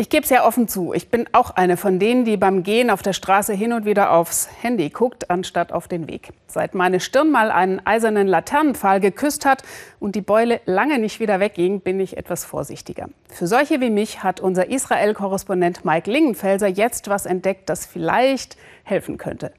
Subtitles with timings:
[0.00, 2.88] Ich gebe es ja offen zu, ich bin auch eine von denen, die beim Gehen
[2.88, 6.30] auf der Straße hin und wieder aufs Handy guckt, anstatt auf den Weg.
[6.46, 9.62] Seit meine Stirn mal einen eisernen Laternenpfahl geküsst hat
[9.98, 13.10] und die Beule lange nicht wieder wegging, bin ich etwas vorsichtiger.
[13.28, 19.18] Für solche wie mich hat unser Israel-Korrespondent Mike Lingenfelser jetzt was entdeckt, das vielleicht helfen
[19.18, 19.52] könnte.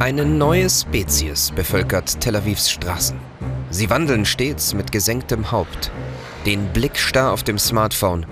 [0.00, 3.16] Eine neue Spezies bevölkert Tel Avivs Straßen.
[3.70, 5.92] Sie wandeln stets mit gesenktem Haupt
[6.46, 8.26] den Blick starr auf dem Smartphone.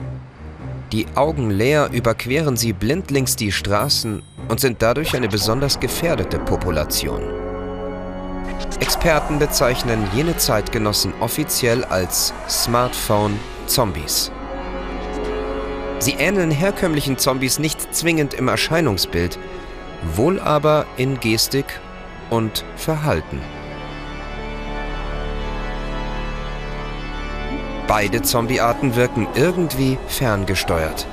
[0.92, 7.22] Die Augen leer überqueren sie blindlings die Straßen und sind dadurch eine besonders gefährdete Population.
[8.80, 14.30] Experten bezeichnen jene Zeitgenossen offiziell als Smartphone-Zombies.
[15.98, 19.38] Sie ähneln herkömmlichen Zombies nicht zwingend im Erscheinungsbild,
[20.14, 21.80] wohl aber in Gestik
[22.30, 23.40] und Verhalten.
[27.88, 31.06] Beide Zombiearten wirken irgendwie ferngesteuert.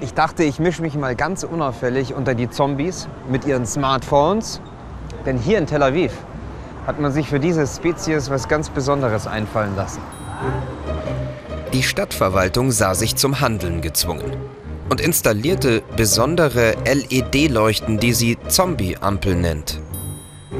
[0.00, 4.60] Ich dachte, ich mische mich mal ganz unauffällig unter die Zombies mit ihren Smartphones.
[5.24, 6.12] Denn hier in Tel Aviv
[6.84, 10.00] hat man sich für diese Spezies was ganz Besonderes einfallen lassen.
[11.72, 14.32] Die Stadtverwaltung sah sich zum Handeln gezwungen
[14.88, 19.80] und installierte besondere LED-Leuchten, die sie Zombie-Ampel nennt.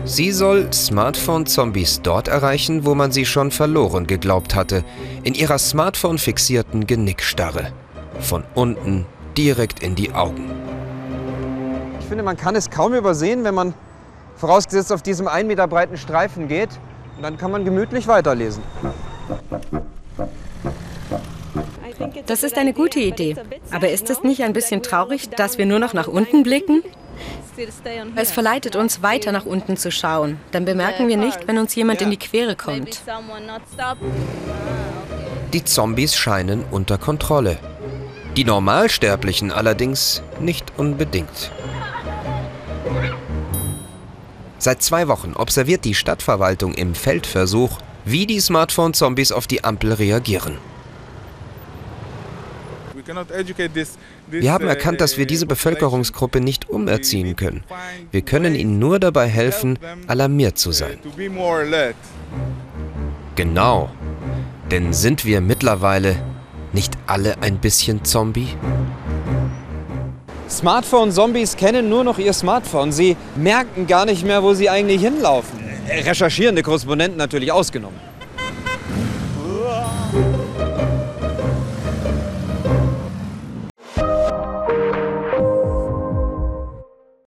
[0.04, 4.84] Sie soll Smartphone-Zombies dort erreichen, wo man sie schon verloren geglaubt hatte,
[5.22, 7.72] in ihrer Smartphone-fixierten Genickstarre.
[8.18, 9.06] Von unten
[9.36, 10.50] direkt in die Augen.
[12.00, 13.74] Ich finde, man kann es kaum übersehen, wenn man
[14.36, 16.70] vorausgesetzt auf diesem 1 Meter breiten Streifen geht.
[17.16, 18.62] Und dann kann man gemütlich weiterlesen.
[22.26, 23.36] Das ist eine gute Idee.
[23.70, 26.82] Aber ist es nicht ein bisschen traurig, dass wir nur noch nach unten blicken?
[28.16, 30.38] Es verleitet uns, weiter nach unten zu schauen.
[30.52, 33.02] Dann bemerken wir nicht, wenn uns jemand in die Quere kommt.
[35.52, 37.58] Die Zombies scheinen unter Kontrolle.
[38.36, 41.50] Die Normalsterblichen allerdings nicht unbedingt.
[44.58, 50.58] Seit zwei Wochen observiert die Stadtverwaltung im Feldversuch, wie die Smartphone-Zombies auf die Ampel reagieren.
[54.28, 57.62] Wir haben erkannt, dass wir diese Bevölkerungsgruppe nicht umerziehen können.
[58.10, 60.98] Wir können ihnen nur dabei helfen, alarmiert zu sein.
[63.36, 63.90] Genau.
[64.70, 66.16] Denn sind wir mittlerweile
[66.72, 68.48] nicht alle ein bisschen Zombie?
[70.48, 72.92] Smartphone-Zombies kennen nur noch ihr Smartphone.
[72.92, 75.58] Sie merken gar nicht mehr, wo sie eigentlich hinlaufen.
[75.88, 77.98] Recherchierende Korrespondenten natürlich ausgenommen.